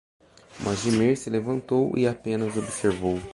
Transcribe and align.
Mojmir 0.63 1.15
se 1.15 1.29
levantou 1.29 1.95
e 1.95 2.07
apenas 2.07 2.57
observou. 2.57 3.19